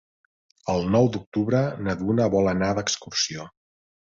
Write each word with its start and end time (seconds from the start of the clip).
El 0.75 0.87
nou 0.95 1.09
d'octubre 1.17 1.61
na 1.89 1.97
Duna 2.01 2.27
vol 2.37 2.53
anar 2.55 2.73
d'excursió. 2.81 3.47